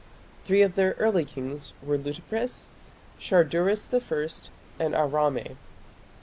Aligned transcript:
Three 0.45 0.63
of 0.63 0.73
their 0.73 0.93
early 0.97 1.25
kings 1.25 1.73
were 1.83 1.95
Lutipris, 1.95 2.71
Sharduris 3.19 3.93
I, 3.93 4.83
and 4.83 4.95
Arame. 4.95 5.57